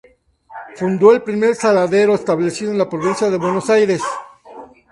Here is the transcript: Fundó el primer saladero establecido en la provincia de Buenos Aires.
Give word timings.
Fundó 0.77 1.11
el 1.11 1.21
primer 1.21 1.53
saladero 1.53 2.15
establecido 2.15 2.71
en 2.71 2.79
la 2.79 2.89
provincia 2.89 3.29
de 3.29 3.37
Buenos 3.37 3.69
Aires. 3.69 4.01